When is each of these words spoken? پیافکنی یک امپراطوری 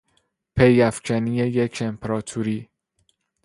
پیافکنی 0.55 1.31
یک 1.37 1.81
امپراطوری 1.81 2.69